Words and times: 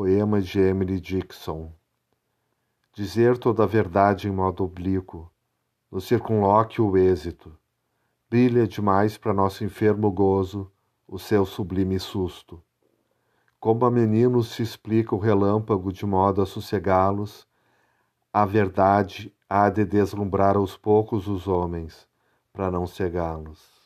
Poema 0.00 0.40
de 0.40 0.60
Emily 0.60 1.00
Dixon. 1.00 1.72
Dizer 2.94 3.36
toda 3.36 3.64
a 3.64 3.66
verdade 3.66 4.28
em 4.28 4.30
modo 4.30 4.62
oblíquo, 4.62 5.28
no 5.90 6.00
circunlóquio 6.00 6.86
o 6.86 6.96
êxito, 6.96 7.52
brilha 8.30 8.64
demais 8.64 9.18
para 9.18 9.34
nosso 9.34 9.64
enfermo 9.64 10.08
gozo 10.12 10.70
o 11.04 11.18
seu 11.18 11.44
sublime 11.44 11.98
susto. 11.98 12.62
Como 13.58 13.84
a 13.84 13.90
meninos 13.90 14.52
se 14.52 14.62
explica 14.62 15.16
o 15.16 15.18
relâmpago 15.18 15.92
de 15.92 16.06
modo 16.06 16.42
a 16.42 16.46
sossegá-los, 16.46 17.44
a 18.32 18.46
verdade 18.46 19.34
há 19.50 19.68
de 19.68 19.84
deslumbrar 19.84 20.56
aos 20.56 20.76
poucos 20.76 21.26
os 21.26 21.48
homens, 21.48 22.06
para 22.52 22.70
não 22.70 22.86
cegá-los. 22.86 23.77